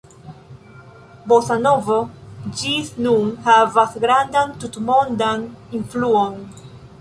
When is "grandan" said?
4.07-4.57